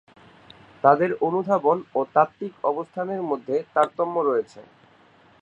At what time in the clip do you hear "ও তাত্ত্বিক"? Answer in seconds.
1.95-2.53